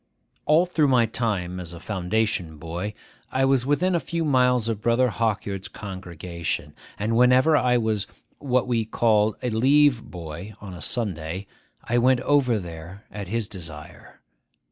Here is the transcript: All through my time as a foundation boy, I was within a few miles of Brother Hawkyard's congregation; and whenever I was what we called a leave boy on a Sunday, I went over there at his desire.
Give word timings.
All 0.47 0.65
through 0.65 0.87
my 0.87 1.05
time 1.05 1.59
as 1.59 1.73
a 1.73 1.79
foundation 1.79 2.57
boy, 2.57 2.95
I 3.31 3.45
was 3.45 3.67
within 3.67 3.93
a 3.93 3.99
few 3.99 4.25
miles 4.25 4.67
of 4.67 4.81
Brother 4.81 5.09
Hawkyard's 5.09 5.67
congregation; 5.67 6.73
and 6.97 7.15
whenever 7.15 7.55
I 7.55 7.77
was 7.77 8.07
what 8.39 8.65
we 8.67 8.83
called 8.83 9.35
a 9.43 9.51
leave 9.51 10.01
boy 10.01 10.55
on 10.59 10.73
a 10.73 10.81
Sunday, 10.81 11.45
I 11.83 11.99
went 11.99 12.21
over 12.21 12.57
there 12.57 13.03
at 13.11 13.27
his 13.27 13.47
desire. 13.47 14.21